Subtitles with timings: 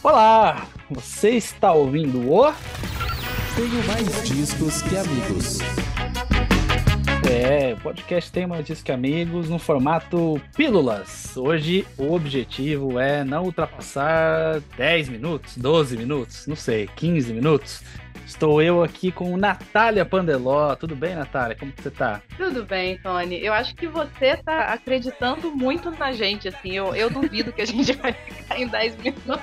[0.00, 2.54] Olá, você está ouvindo o
[3.56, 5.58] Tenho mais discos que amigos.
[7.28, 11.36] É, podcast tem mais discos que amigos no formato pílulas.
[11.36, 17.82] Hoje o objetivo é não ultrapassar 10 minutos, 12 minutos, não sei, 15 minutos.
[18.28, 20.76] Estou eu aqui com Natália Pandeló.
[20.76, 21.56] Tudo bem, Natália?
[21.56, 22.20] Como que você tá?
[22.36, 23.42] Tudo bem, Tony.
[23.42, 26.72] Eu acho que você tá acreditando muito na gente, assim.
[26.72, 29.40] Eu, eu duvido que a gente vai ficar em 10 minutos.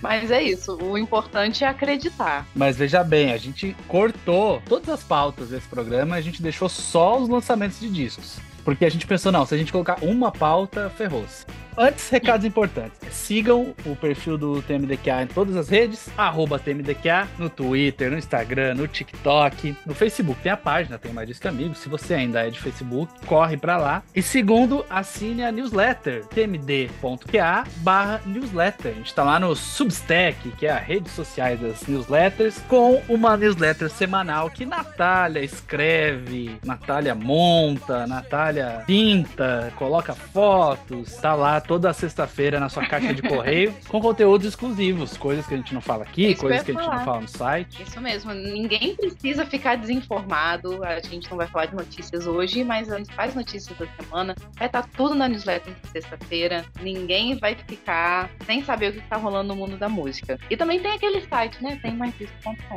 [0.00, 2.46] Mas é isso, o importante é acreditar.
[2.54, 7.18] Mas veja bem, a gente cortou todas as pautas desse programa, a gente deixou só
[7.18, 8.38] os lançamentos de discos.
[8.64, 11.44] Porque a gente pensou, não, se a gente colocar uma pauta, ferrou-se.
[11.76, 12.98] Antes, recados importantes.
[13.10, 18.74] Sigam o perfil do TMDQA em todas as redes, arroba TMDQA, no Twitter, no Instagram,
[18.74, 20.40] no TikTok, no Facebook.
[20.42, 21.78] Tem a página, tem mais disco amigos.
[21.78, 24.02] Se você ainda é de Facebook, corre pra lá.
[24.14, 28.92] E segundo, assine a newsletter, tmd.qa barra newsletter.
[28.92, 33.36] A gente tá lá no Substack, que é a rede social das newsletters, com uma
[33.36, 42.58] newsletter semanal que Natália escreve, Natália monta, Natália pinta, coloca fotos, tá lá toda sexta-feira
[42.58, 46.30] na sua caixa de correio com conteúdos exclusivos, coisas que a gente não fala aqui,
[46.32, 47.04] Isso coisas que a gente não falar.
[47.04, 47.82] fala no site.
[47.82, 50.82] Isso mesmo, ninguém precisa ficar desinformado.
[50.84, 54.66] A gente não vai falar de notícias hoje, mas as principais notícias da semana vai
[54.66, 56.64] estar tudo na newsletter de sexta-feira.
[56.80, 60.38] Ninguém vai ficar sem saber o que está rolando no mundo da música.
[60.48, 61.78] E também tem aquele site, né?
[61.82, 62.76] Tem maisdisco.com.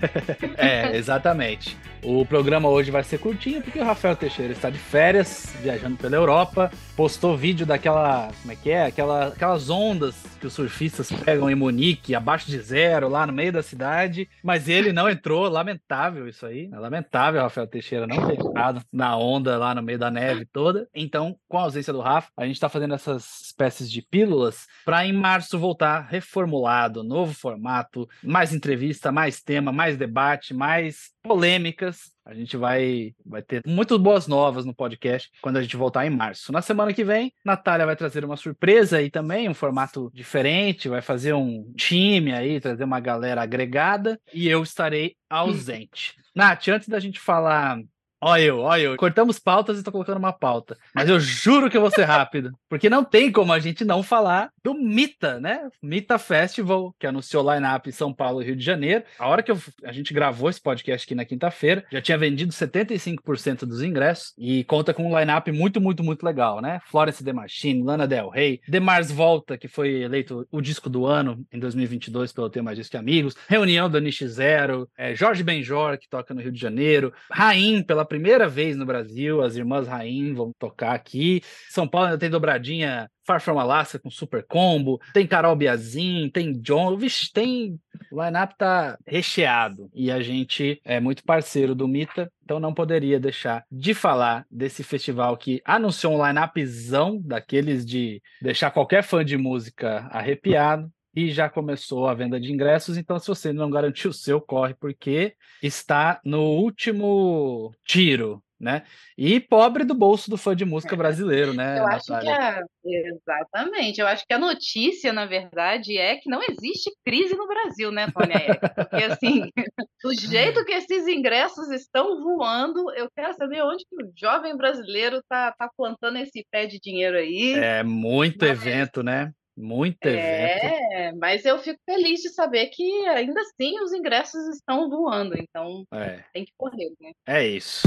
[0.56, 1.76] é, exatamente.
[2.02, 6.16] O programa hoje vai ser curtinho porque o Rafael Teixeira está de férias, viajando pela
[6.16, 8.84] Europa, postou vídeo daquela, como é que é?
[8.84, 13.50] Aquela, aquelas ondas que os surfistas pegam em Munique, abaixo de zero, lá no meio
[13.50, 18.38] da cidade, mas ele não entrou, lamentável isso aí, é lamentável Rafael Teixeira não ter
[18.38, 20.86] entrado na onda lá no meio da neve toda.
[20.94, 25.06] Então, com a ausência do Rafa, a gente está fazendo essas espécies de pílulas para
[25.06, 32.12] em março voltar reformulado, novo formato, mais entrevista, mais tema, mais debate, mais polêmicas.
[32.24, 36.10] A gente vai, vai ter muito boas novas no podcast quando a gente voltar em
[36.10, 36.52] março.
[36.52, 41.02] Na semana que vem, Natália vai trazer uma surpresa aí também, um formato diferente, vai
[41.02, 46.14] fazer um time aí, trazer uma galera agregada e eu estarei ausente.
[46.34, 47.80] Nath, antes da gente falar
[48.20, 48.96] Olha eu, olha eu.
[48.96, 50.76] Cortamos pautas e tô colocando uma pauta.
[50.94, 52.52] Mas eu juro que eu vou ser rápido.
[52.68, 55.68] Porque não tem como a gente não falar do Mita, né?
[55.82, 59.04] Mita Festival, que anunciou line-up em São Paulo e Rio de Janeiro.
[59.18, 62.52] A hora que eu- a gente gravou esse podcast aqui na quinta-feira, já tinha vendido
[62.52, 64.32] 75% dos ingressos.
[64.38, 66.80] E conta com um line-up muito, muito, muito legal, né?
[66.86, 71.06] Florence The Machine, Lana Del Rey, The Mars Volta, que foi eleito o disco do
[71.06, 73.34] ano em 2022 pelo Tema Disco que Amigos.
[73.48, 77.12] Reunião do Niche Zero, é, Jorge Benjor, que toca no Rio de Janeiro.
[77.30, 81.40] Raim, pela primeira vez no Brasil, as irmãs Raim vão tocar aqui.
[81.68, 86.60] São Paulo ainda tem dobradinha Far From Alaska com Super Combo, tem Carol Biazin, tem
[86.60, 86.98] John,
[87.32, 87.78] tem...
[88.10, 93.20] O line-up tá recheado e a gente é muito parceiro do Mita, então não poderia
[93.20, 99.36] deixar de falar desse festival que anunciou um line-upzão daqueles de deixar qualquer fã de
[99.36, 100.90] música arrepiado.
[101.14, 104.74] E já começou a venda de ingressos, então se você não garantiu o seu, corre,
[104.74, 108.84] porque está no último tiro, né?
[109.16, 111.78] E pobre do bolso do fã de música brasileiro, né?
[111.78, 112.62] Eu acho que a...
[112.84, 114.00] Exatamente.
[114.00, 118.06] Eu acho que a notícia, na verdade, é que não existe crise no Brasil, né,
[118.12, 118.60] Tônia?
[118.74, 119.50] Porque, assim,
[120.04, 125.22] do jeito que esses ingressos estão voando, eu quero saber onde que o jovem brasileiro
[125.28, 127.54] tá, tá plantando esse pé de dinheiro aí.
[127.54, 129.32] É muito Mas- evento, né?
[129.60, 130.64] Muito evento.
[130.92, 135.84] É, mas eu fico feliz de saber que ainda assim os ingressos estão voando, então
[135.92, 137.12] É, tem que correr, né?
[137.28, 137.82] é isso.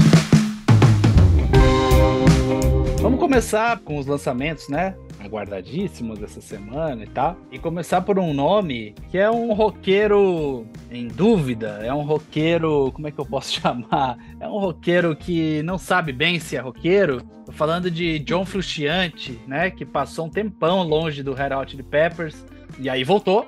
[3.04, 4.96] Vamos começar com os lançamentos, né?
[5.20, 7.36] Aguardadíssimos essa semana e tal.
[7.52, 11.80] E começar por um nome que é um roqueiro em dúvida.
[11.82, 12.90] É um roqueiro.
[12.92, 14.16] Como é que eu posso chamar?
[14.40, 17.20] É um roqueiro que não sabe bem se é roqueiro.
[17.44, 19.70] Tô falando de John Frusciante, né?
[19.70, 22.46] Que passou um tempão longe do Red Hot Chili Peppers.
[22.78, 23.46] E aí voltou.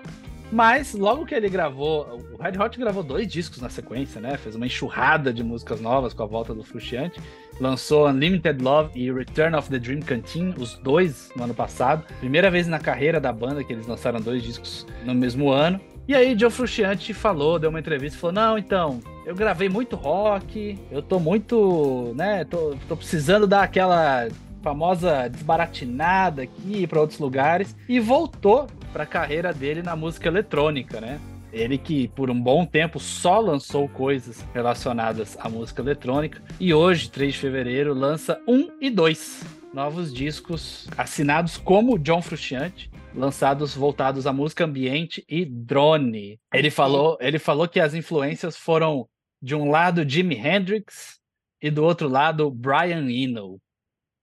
[0.53, 4.37] Mas logo que ele gravou, o Red Hot gravou dois discos na sequência, né?
[4.37, 7.21] Fez uma enxurrada de músicas novas com a volta do Frusciante.
[7.61, 12.05] Lançou Unlimited Love e Return of the Dream Canteen, os dois no ano passado.
[12.21, 15.81] Primeira vez na carreira da banda que eles lançaram dois discos no mesmo ano.
[16.07, 20.79] E aí Joe Frusciante falou, deu uma entrevista falou: Não, então, eu gravei muito rock,
[20.91, 24.29] eu tô muito, né, tô, tô precisando dar aquela
[24.63, 31.03] famosa desbaratinada aqui para outros lugares e voltou para a carreira dele na música eletrônica,
[31.03, 31.21] né?
[31.53, 37.11] Ele que por um bom tempo só lançou coisas relacionadas à música eletrônica e hoje,
[37.11, 39.45] 3 de fevereiro, lança um e dois
[39.75, 46.41] novos discos assinados como John Frusciante lançados voltados à música ambiente e drone.
[46.55, 49.07] Ele falou, ele falou que as influências foram
[49.43, 51.19] de um lado Jimi Hendrix
[51.61, 53.61] e do outro lado Brian Eno.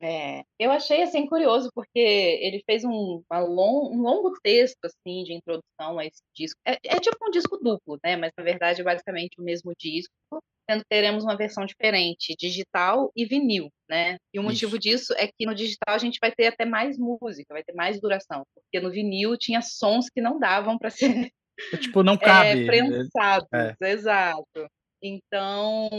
[0.06, 5.34] É, eu achei assim curioso porque ele fez um, long, um longo texto assim de
[5.34, 6.60] introdução a esse disco.
[6.68, 8.18] É, é, tipo um disco duplo, né?
[8.18, 10.12] Mas na verdade é basicamente o mesmo disco,
[10.70, 14.18] sendo que teremos uma versão diferente, digital e vinil, né?
[14.34, 14.80] E o motivo Isso.
[14.80, 18.02] disso é que no digital a gente vai ter até mais música, vai ter mais
[18.02, 21.32] duração, porque no vinil tinha sons que não davam para ser
[21.80, 23.74] tipo não cabe é, prensados, é.
[23.84, 24.68] exato.
[25.06, 25.90] Então,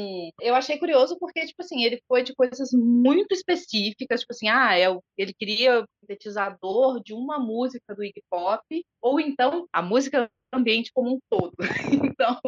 [0.40, 4.78] eu achei curioso porque, tipo assim, ele foi de coisas muito específicas, tipo assim, ah,
[4.78, 4.86] é,
[5.18, 8.62] ele queria o sintetizador de uma música do Iggy Pop,
[9.02, 11.54] ou então a música ambiente como um todo.
[12.16, 12.40] Então,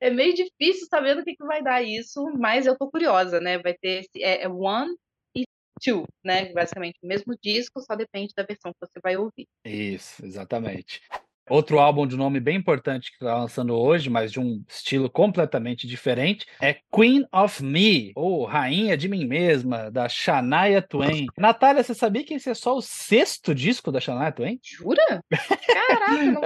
[0.00, 3.56] é meio difícil saber do que, que vai dar isso, mas eu tô curiosa, né?
[3.58, 4.94] Vai ter esse, é, é One
[5.34, 5.44] e
[5.80, 6.52] Two, né?
[6.52, 9.46] Basicamente o mesmo disco, só depende da versão que você vai ouvir.
[9.64, 11.00] Isso, exatamente.
[11.48, 15.86] Outro álbum de nome bem importante que está lançando hoje, mas de um estilo completamente
[15.86, 21.26] diferente, é Queen of Me, ou Rainha de Mim Mesma, da Shania Twain.
[21.36, 24.58] Natália, você sabia que esse é só o sexto disco da Shania Twain?
[24.62, 25.22] Jura?
[25.66, 26.40] Caraca, não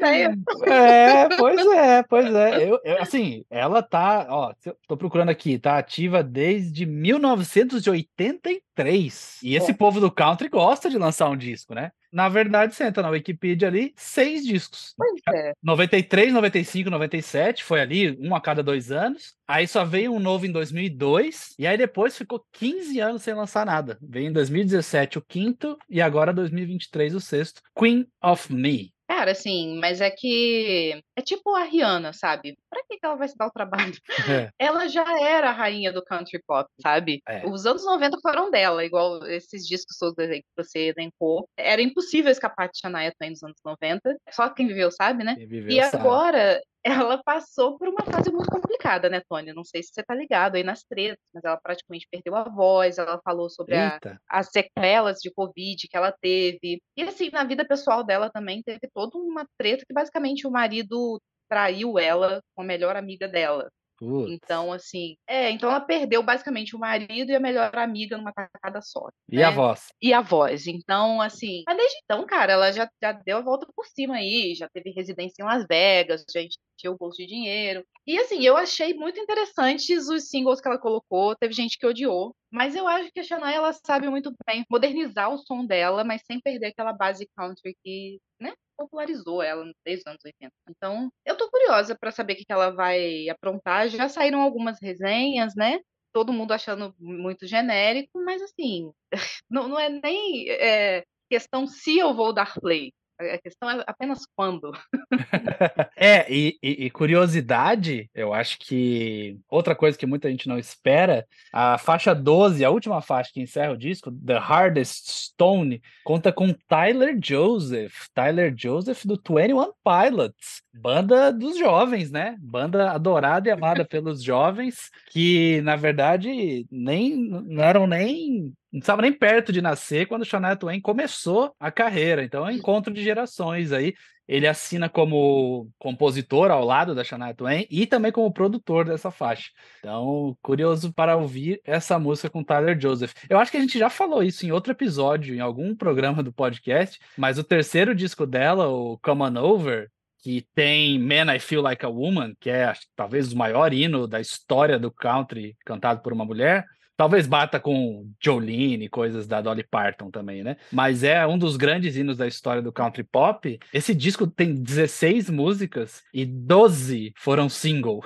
[0.00, 0.34] ideia.
[0.64, 2.70] É, pois é, pois é.
[2.70, 4.52] Eu, eu, assim, ela tá, ó,
[4.86, 9.38] tô procurando aqui, tá ativa desde 1983.
[9.42, 11.92] E esse povo do country gosta de lançar um disco, né?
[12.12, 14.94] Na verdade, você entra na Wikipedia ali, seis discos.
[14.96, 15.52] Pois é.
[15.62, 19.34] 93, 95, 97, foi ali, um a cada dois anos.
[19.46, 23.66] Aí só veio um novo em 2002, e aí depois ficou 15 anos sem lançar
[23.66, 23.98] nada.
[24.02, 27.60] Veio em 2017 o quinto, e agora 2023 o sexto.
[27.76, 28.92] Queen of Me.
[29.10, 32.56] Cara, assim, mas é que é tipo a Rihanna, sabe?
[32.70, 33.92] Pra que, que ela vai se dar o trabalho?
[34.30, 34.52] É.
[34.56, 37.20] Ela já era a rainha do country pop, sabe?
[37.26, 37.44] É.
[37.44, 41.48] Os anos 90 foram dela, igual esses discos todos que você elencou.
[41.56, 44.16] Era impossível escapar de Shania Twain nos anos 90.
[44.30, 45.34] Só quem viveu sabe, né?
[45.36, 45.96] Viveu, e sabe.
[45.96, 49.54] agora ela passou por uma fase muito complicada, né, Tônia?
[49.54, 52.98] Não sei se você tá ligado aí nas tretas, mas ela praticamente perdeu a voz,
[52.98, 53.98] ela falou sobre a,
[54.28, 56.82] as sequelas de Covid que ela teve.
[56.96, 61.20] E assim, na vida pessoal dela também teve toda uma treta que basicamente o marido
[61.48, 63.68] traiu ela com a melhor amiga dela.
[64.00, 64.32] Putz.
[64.32, 68.80] Então, assim, é, então ela perdeu basicamente o marido e a melhor amiga numa tacada
[68.80, 69.10] só.
[69.30, 69.44] E né?
[69.44, 69.88] a voz.
[70.00, 70.66] E a voz.
[70.66, 74.54] Então, assim, mas desde então, cara, ela já, já deu a volta por cima aí,
[74.54, 77.84] já teve residência em Las Vegas, já encheu o bolso de dinheiro.
[78.06, 82.34] E assim, eu achei muito interessantes os singles que ela colocou, teve gente que odiou,
[82.50, 86.22] mas eu acho que a Shania ela sabe muito bem modernizar o som dela, mas
[86.24, 90.52] sem perder aquela base country que, né, popularizou ela desde os anos 80.
[90.70, 93.88] Então, eu tô curiosa para saber o que ela vai aprontar.
[93.88, 95.80] Já saíram algumas resenhas, né?
[96.12, 98.90] Todo mundo achando muito genérico, mas assim,
[99.50, 102.92] não, não é nem é, questão se eu vou dar play.
[103.20, 104.72] A questão é apenas quando.
[105.94, 111.26] é, e, e, e, curiosidade, eu acho que outra coisa que muita gente não espera,
[111.52, 116.54] a faixa 12, a última faixa que encerra o disco, The Hardest Stone, conta com
[116.66, 118.08] Tyler Joseph.
[118.14, 122.36] Tyler Joseph do 21 Pilots, banda dos jovens, né?
[122.40, 129.02] Banda adorada e amada pelos jovens, que na verdade nem não eram nem não estava
[129.02, 132.22] nem perto de nascer quando Shania Twain começou a carreira.
[132.22, 133.94] Então é um encontro de gerações aí.
[134.28, 139.50] Ele assina como compositor ao lado da Shania Twain e também como produtor dessa faixa.
[139.80, 143.12] Então, curioso para ouvir essa música com Tyler Joseph.
[143.28, 146.32] Eu acho que a gente já falou isso em outro episódio, em algum programa do
[146.32, 149.90] podcast, mas o terceiro disco dela, o Come On Over,
[150.22, 154.20] que tem Man I Feel Like a Woman, que é talvez o maior hino da
[154.20, 156.64] história do country cantado por uma mulher.
[157.00, 160.58] Talvez bata com Jolene, coisas da Dolly Parton também, né?
[160.70, 163.58] Mas é um dos grandes hinos da história do country pop.
[163.72, 168.04] Esse disco tem 16 músicas e 12 foram single.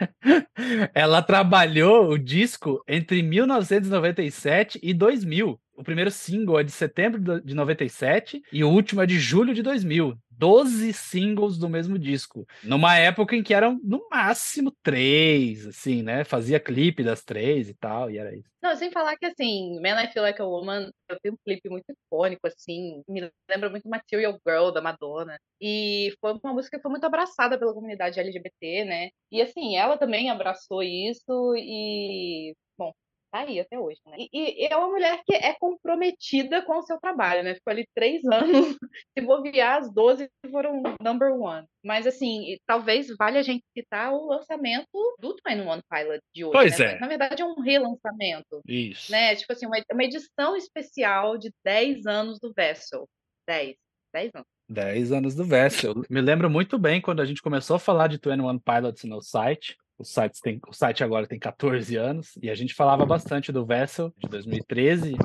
[0.94, 5.60] Ela trabalhou o disco entre 1997 e 2000.
[5.76, 9.62] O primeiro single é de setembro de 97 e o último é de julho de
[9.62, 10.16] 2000.
[10.36, 12.46] 12 singles do mesmo disco.
[12.62, 16.24] Numa época em que eram no máximo três, assim, né?
[16.24, 18.48] Fazia clipe das três e tal, e era isso.
[18.62, 21.68] Não, sem falar que assim, Man I Feel Like a Woman, eu tenho um clipe
[21.68, 25.38] muito icônico, assim, me lembra muito Material Girl da Madonna.
[25.60, 29.08] E foi uma música que foi muito abraçada pela comunidade LGBT, né?
[29.30, 32.54] E assim, ela também abraçou isso e
[33.36, 34.16] tá aí até hoje, né?
[34.18, 37.54] E, e, é uma mulher que é comprometida com o seu trabalho, né?
[37.54, 38.76] Ficou ali três anos,
[39.16, 41.66] se bobear, as 12 foram number one.
[41.84, 44.88] Mas, assim, talvez valha a gente citar o lançamento
[45.20, 46.52] do 21 Pilot de hoje.
[46.52, 46.94] Pois né?
[46.94, 46.98] é.
[46.98, 48.60] Na verdade, é um relançamento.
[48.66, 49.12] Isso.
[49.12, 49.36] Né?
[49.36, 53.08] Tipo assim, uma, uma edição especial de 10 anos do Vessel.
[53.46, 53.76] 10.
[54.12, 54.46] 10 anos.
[54.68, 55.94] 10 anos do Vessel.
[56.10, 59.76] Me lembro muito bem quando a gente começou a falar de 21 Pilots no site.
[59.98, 63.64] O site, tem, o site agora tem 14 anos e a gente falava bastante do
[63.64, 65.16] Vessel de 2013.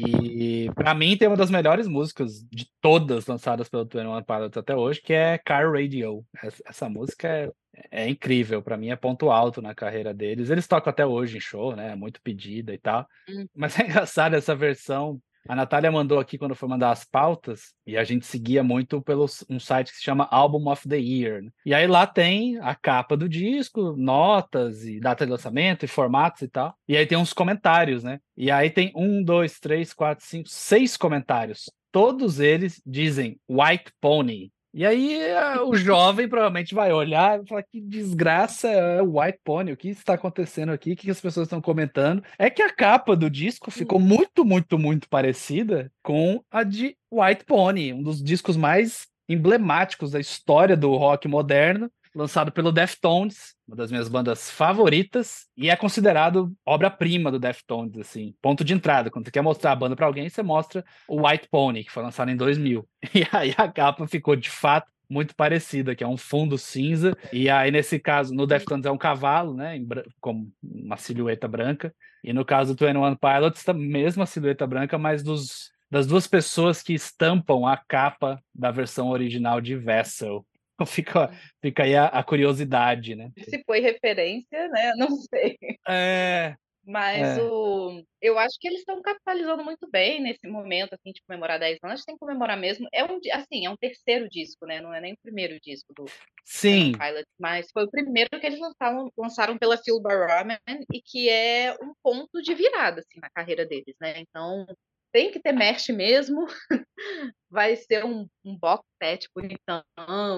[0.00, 4.74] E para mim tem uma das melhores músicas de todas lançadas pelo 21 Pilots até
[4.76, 6.24] hoje, que é Car Radio.
[6.42, 7.50] Essa, essa música é,
[7.90, 10.50] é incrível, para mim é ponto alto na carreira deles.
[10.50, 11.92] Eles tocam até hoje em show, né?
[11.92, 13.06] É muito pedida e tal.
[13.28, 13.46] Hum.
[13.54, 17.96] Mas é engraçado essa versão a Natália mandou aqui quando foi mandar as pautas, e
[17.96, 21.42] a gente seguia muito pelo um site que se chama Album of the Year.
[21.42, 21.50] né?
[21.64, 26.42] E aí lá tem a capa do disco, notas e data de lançamento e formatos
[26.42, 26.74] e tal.
[26.86, 28.20] E aí tem uns comentários, né?
[28.36, 31.70] E aí tem um, dois, três, quatro, cinco, seis comentários.
[31.90, 34.52] Todos eles dizem White Pony.
[34.78, 39.40] E aí eh, o jovem provavelmente vai olhar e falar que desgraça é o White
[39.42, 42.22] Pony, o que está acontecendo aqui, o que as pessoas estão comentando.
[42.38, 47.44] É que a capa do disco ficou muito, muito, muito parecida com a de White
[47.44, 53.76] Pony, um dos discos mais emblemáticos da história do rock moderno, lançado pelo Deftones, uma
[53.76, 59.10] das minhas bandas favoritas, e é considerado obra-prima do Deftones, assim, ponto de entrada.
[59.10, 62.02] Quando você quer mostrar a banda para alguém, você mostra o White Pony, que foi
[62.02, 62.88] lançado em 2000.
[63.14, 67.48] E aí a capa ficou de fato muito parecida, que é um fundo cinza, e
[67.48, 71.94] aí nesse caso, no Deftones é um cavalo, né, em bran- com uma silhueta branca,
[72.22, 76.82] e no caso do 21 Pilots, a mesma silhueta branca, mas dos, das duas pessoas
[76.82, 80.44] que estampam a capa da versão original de Vessel.
[80.78, 81.30] Então fica,
[81.60, 83.30] fica aí a, a curiosidade, né?
[83.48, 84.92] Se foi referência, né?
[84.96, 85.56] Não sei.
[85.88, 86.54] É,
[86.84, 87.42] Mas É.
[87.42, 88.02] o...
[88.22, 92.04] eu acho que eles estão capitalizando muito bem nesse momento, assim, de comemorar 10 anos.
[92.04, 92.86] Tem que comemorar mesmo.
[92.92, 94.80] É um, assim, é um terceiro disco, né?
[94.80, 96.04] Não é nem o primeiro disco do
[96.44, 100.58] sim, Pilot, mas foi o primeiro que eles lançaram, lançaram pela Phil Barraman
[100.92, 104.20] e que é um ponto de virada, assim, na carreira deles, né?
[104.20, 104.64] Então,
[105.12, 106.46] tem que ter merch mesmo.
[107.50, 109.82] Vai ser um, um box set bonitão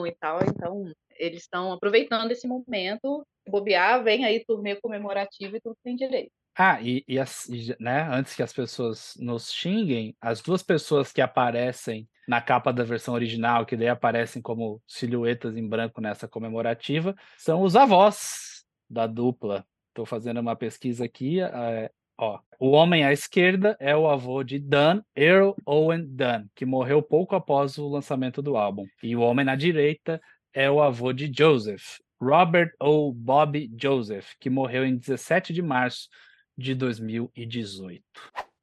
[0.07, 0.39] e tal.
[0.45, 3.27] Então, eles estão aproveitando esse momento.
[3.49, 6.31] Bobear, vem aí turnê comemorativo e tudo tem direito.
[6.57, 7.49] Ah, e, e as-
[7.79, 12.85] né, antes que as pessoas nos xinguem, as duas pessoas que aparecem na capa da
[12.85, 19.07] versão original, que daí aparecem como silhuetas em branco nessa comemorativa, são os avós da
[19.07, 19.65] dupla.
[19.89, 21.41] Estou fazendo uma pesquisa aqui.
[21.41, 26.67] é, ó, o homem à esquerda é o avô de Dan, Earl Owen Dan, que
[26.67, 28.87] morreu pouco após o lançamento do álbum.
[29.03, 30.21] E o homem na direita
[30.53, 36.09] é o avô de Joseph, Robert ou Bob Joseph, que morreu em 17 de março
[36.57, 38.05] de 2018.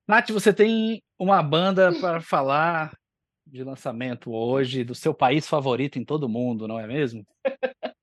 [0.08, 2.96] Nath, você tem uma banda para falar
[3.46, 7.26] de lançamento hoje do seu país favorito em todo o mundo, não é mesmo?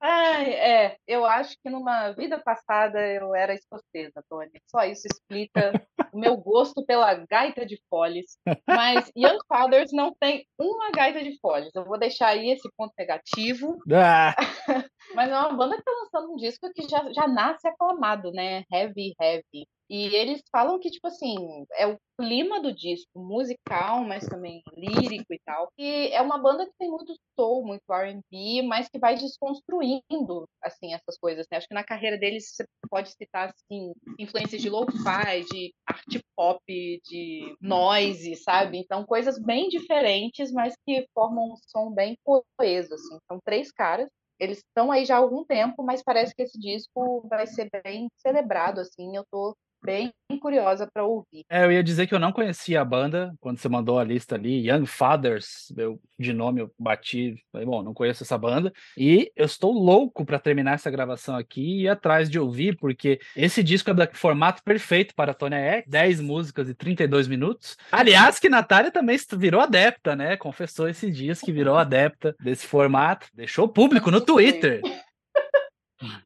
[0.00, 4.50] Ai, é, eu acho que numa vida passada eu era escocesa, Tony.
[4.70, 5.72] Só isso explica
[6.12, 8.38] o meu gosto pela gaita de foles.
[8.66, 11.74] Mas Young Fathers não tem uma gaita de foles.
[11.74, 13.76] Eu vou deixar aí esse ponto negativo.
[13.92, 14.34] Ah,
[15.14, 18.64] Mas é uma banda que tá lançando um disco que já, já nasce aclamado, né?
[18.70, 19.66] Heavy, heavy.
[19.90, 21.34] E eles falam que, tipo assim,
[21.72, 25.72] é o clima do disco musical, mas também lírico e tal.
[25.78, 30.92] E é uma banda que tem muito soul, muito R&B, mas que vai desconstruindo, assim,
[30.92, 31.56] essas coisas, né?
[31.56, 36.62] Acho que na carreira deles você pode citar, assim, influências de lo-fi, de art pop,
[36.66, 38.78] de noise, sabe?
[38.78, 43.18] Então, coisas bem diferentes, mas que formam um som bem coeso, assim.
[43.26, 47.26] São três caras eles estão aí já há algum tempo, mas parece que esse disco
[47.28, 49.16] vai ser bem celebrado, assim.
[49.16, 51.44] Eu tô bem curiosa para ouvir.
[51.48, 54.34] é, eu ia dizer que eu não conhecia a banda quando você mandou a lista
[54.34, 59.32] ali, Young Fathers, eu, de nome eu bati, falei, bom, não conheço essa banda, e
[59.34, 63.62] eu estou louco para terminar essa gravação aqui e ir atrás de ouvir, porque esse
[63.62, 67.76] disco é do formato perfeito para a Tony X, 10 músicas e 32 minutos.
[67.90, 70.36] Aliás, que Natália também virou adepta, né?
[70.36, 74.80] Confessou esses dias que virou adepta desse formato, deixou público no Twitter.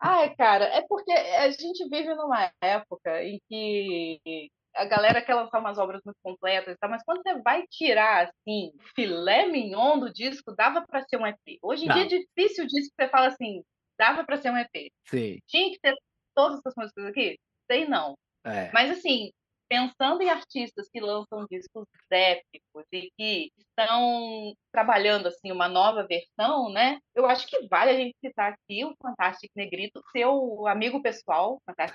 [0.00, 5.60] Ai, cara, é porque a gente vive numa época em que a galera quer lançar
[5.60, 10.12] umas obras muito completas, e tal, mas quando você vai tirar assim, filé mignon do
[10.12, 11.58] disco, dava para ser um EP.
[11.62, 11.94] Hoje em Não.
[11.94, 13.62] dia é difícil o disco que você fala assim,
[13.98, 14.90] dava para ser um EP.
[15.06, 15.94] Sim, Tinha que ter
[16.34, 17.38] todas essas músicas aqui?
[17.70, 18.16] Sei não.
[18.44, 18.70] é.
[18.72, 19.30] Mas assim,
[19.72, 26.70] pensando em artistas que lançam discos épicos e que estão trabalhando assim uma nova versão,
[26.70, 26.98] né?
[27.14, 31.90] Eu acho que vale a gente citar aqui o Fantastic Negrito, seu amigo pessoal, Negrito,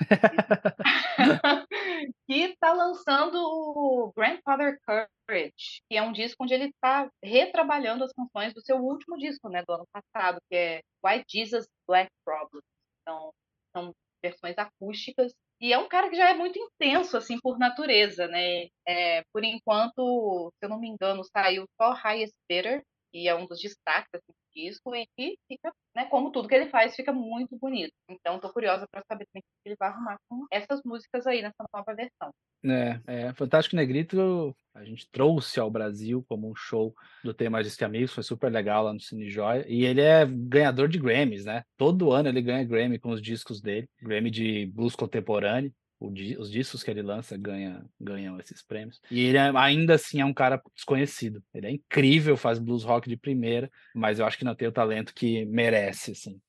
[2.27, 8.12] que está lançando o Grandfather Courage, que é um disco onde ele está retrabalhando as
[8.12, 12.63] canções do seu último disco, né, do ano passado, que é White Jesus Black Problem.
[13.03, 13.31] Então,
[13.72, 18.27] são versões acústicas E é um cara que já é muito intenso, assim, por natureza,
[18.27, 18.67] né?
[18.87, 23.47] É, por enquanto, se eu não me engano, saiu só Highest Bitter, que é um
[23.47, 27.93] dos destaques assim, disco, e fica, né, como tudo que ele faz, fica muito bonito.
[28.09, 31.63] Então, tô curiosa para saber o que ele vai arrumar com essas músicas aí nessa
[31.71, 32.31] nova versão.
[32.65, 37.83] É, é, Fantástico Negrito a gente trouxe ao Brasil como um show do tema de
[37.83, 41.63] Amigos, foi super legal lá no Cine Joia, e ele é ganhador de Grammys, né?
[41.77, 46.84] Todo ano ele ganha Grammy com os discos dele, Grammy de blues contemporâneo, os discos
[46.84, 49.01] que ele lança ganha, ganham esses prêmios.
[49.10, 51.44] E ele é, ainda assim é um cara desconhecido.
[51.54, 54.72] Ele é incrível, faz blues rock de primeira, mas eu acho que não tem o
[54.72, 56.39] talento que merece, assim.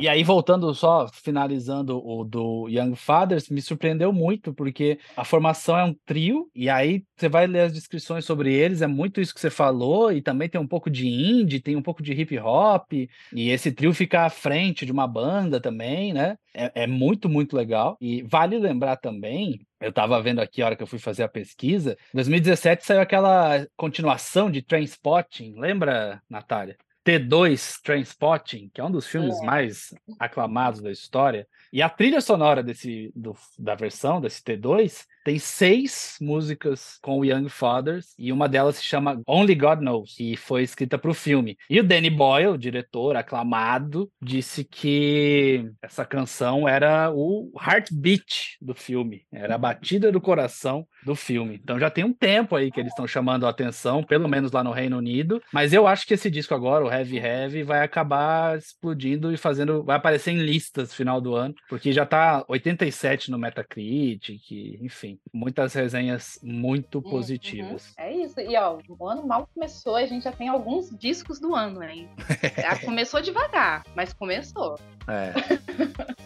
[0.00, 5.78] E aí, voltando só, finalizando o do Young Fathers, me surpreendeu muito, porque a formação
[5.78, 9.32] é um trio, e aí você vai ler as descrições sobre eles, é muito isso
[9.32, 12.36] que você falou, e também tem um pouco de indie, tem um pouco de hip
[12.38, 16.36] hop, e esse trio fica à frente de uma banda também, né?
[16.52, 17.96] É, é muito, muito legal.
[18.00, 21.28] E vale lembrar também eu estava vendo aqui a hora que eu fui fazer a
[21.28, 21.92] pesquisa.
[22.14, 26.78] Em 2017 saiu aquela continuação de Trainspotting, lembra, Natália?
[27.04, 29.44] T2 Transpotting, que é um dos filmes é.
[29.44, 35.38] mais aclamados da história, e a trilha sonora desse, do, da versão desse T2 tem
[35.38, 40.36] seis músicas com o Young Fathers e uma delas se chama Only God Knows e
[40.36, 41.56] foi escrita para o filme.
[41.68, 49.22] E o Danny Boyle, diretor aclamado, disse que essa canção era o heartbeat do filme,
[49.32, 51.58] era a batida do coração do filme.
[51.62, 54.62] Então já tem um tempo aí que eles estão chamando a atenção, pelo menos lá
[54.62, 55.42] no Reino Unido.
[55.52, 59.82] Mas eu acho que esse disco agora, o Heavy Heavy, vai acabar explodindo e fazendo,
[59.82, 64.42] vai aparecer em listas no final do ano, porque já tá 87 no Metacritic,
[64.82, 67.10] enfim muitas resenhas muito uhum.
[67.10, 67.94] positivas.
[67.98, 68.04] Uhum.
[68.04, 68.40] É isso.
[68.40, 72.08] E ó, o ano mal começou, a gente já tem alguns discos do ano, hein?
[72.84, 74.78] começou devagar, mas começou.
[75.06, 75.32] É.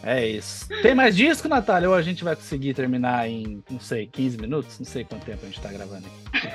[0.03, 0.67] É isso.
[0.81, 1.89] Tem mais disco, Natália?
[1.89, 4.79] Ou a gente vai conseguir terminar em, não sei, 15 minutos?
[4.79, 6.49] Não sei quanto tempo a gente tá gravando aqui.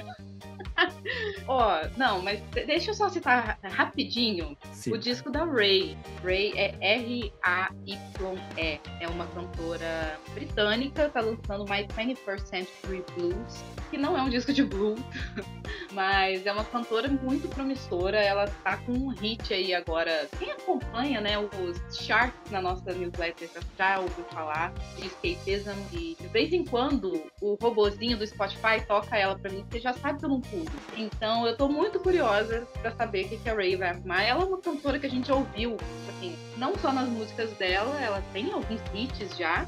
[1.47, 4.93] Ó, oh, não, mas deixa eu só citar rapidinho Sim.
[4.93, 5.97] o disco da Ray.
[6.23, 8.81] Ray é R-A-Y-E.
[9.01, 14.55] É uma cantora britânica, tá lançando My 21st Century Blues, que não é um disco
[14.55, 15.01] de blues,
[15.93, 18.19] mas é uma cantora muito promissora.
[18.19, 20.27] Ela tá com um hit aí agora.
[20.39, 26.27] Quem acompanha, né, os charts na nossa newsletter já ouviu falar de escapism e de
[26.29, 30.25] vez em quando o robozinho do Spotify toca ela pra mim, você já sabe que
[30.25, 30.65] eu não pulo.
[30.97, 34.23] Então eu tô muito curiosa para saber o que, que a Ray vai arrumar.
[34.23, 35.77] Ela é uma cantora que a gente ouviu,
[36.09, 39.67] assim, não só nas músicas dela, ela tem alguns hits já,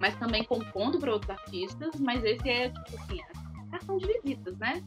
[0.00, 4.56] mas também compondo para outros artistas, mas esse é, tipo assim, a cartão de visitas,
[4.58, 4.82] né?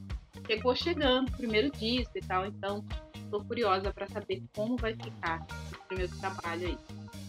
[0.47, 2.83] Chegou chegando, primeiro disco e tal, então
[3.29, 6.77] tô curiosa para saber como vai ficar esse primeiro trabalho aí.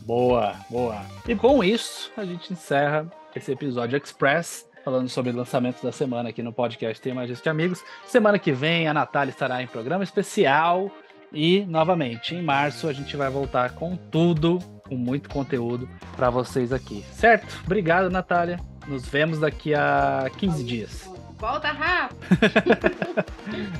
[0.06, 1.02] Boa, boa.
[1.28, 6.42] E com isso, a gente encerra esse episódio Express falando sobre lançamentos da semana aqui
[6.42, 7.82] no podcast Tem Mais de Amigos.
[8.06, 10.90] Semana que vem a Natália estará em programa especial
[11.32, 16.72] e, novamente, em março a gente vai voltar com tudo, com muito conteúdo para vocês
[16.72, 17.04] aqui.
[17.12, 17.60] Certo?
[17.64, 18.58] Obrigado, Natália.
[18.86, 21.10] Nos vemos daqui a 15 dias.
[21.38, 22.14] Volta, Rafa!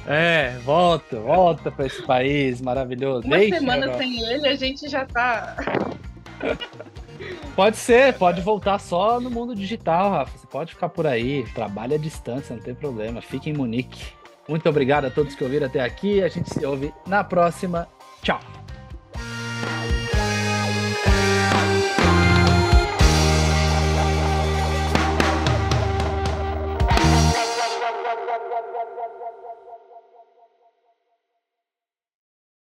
[0.09, 3.27] é, volta, volta para esse país maravilhoso.
[3.27, 3.99] Uma semana agora.
[3.99, 5.57] sem ele, a gente já tá.
[7.61, 10.39] Pode ser, pode voltar só no mundo digital, Rafa.
[10.39, 13.21] Você pode ficar por aí, trabalha à distância, não tem problema.
[13.21, 14.15] Fique em Munique.
[14.49, 16.23] Muito obrigado a todos que ouviram até aqui.
[16.23, 17.87] A gente se ouve na próxima.
[18.23, 18.41] Tchau.